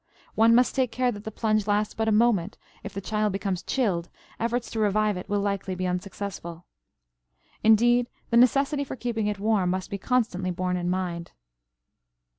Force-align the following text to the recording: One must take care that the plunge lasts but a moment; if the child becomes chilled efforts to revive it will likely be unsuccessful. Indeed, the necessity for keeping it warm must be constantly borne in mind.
One 0.33 0.55
must 0.55 0.73
take 0.73 0.91
care 0.91 1.11
that 1.11 1.25
the 1.25 1.31
plunge 1.31 1.67
lasts 1.67 1.93
but 1.93 2.07
a 2.07 2.11
moment; 2.11 2.57
if 2.83 2.91
the 2.91 3.01
child 3.01 3.31
becomes 3.31 3.61
chilled 3.61 4.09
efforts 4.39 4.71
to 4.71 4.79
revive 4.79 5.15
it 5.15 5.29
will 5.29 5.41
likely 5.41 5.75
be 5.75 5.85
unsuccessful. 5.85 6.65
Indeed, 7.63 8.09
the 8.31 8.37
necessity 8.37 8.83
for 8.83 8.95
keeping 8.95 9.27
it 9.27 9.37
warm 9.37 9.69
must 9.69 9.91
be 9.91 9.99
constantly 9.99 10.49
borne 10.49 10.75
in 10.75 10.89
mind. 10.89 11.33